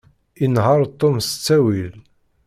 Inehheṛ 0.43 0.81
Tom 0.99 1.15
s 1.21 1.27
ttawil. 1.33 1.93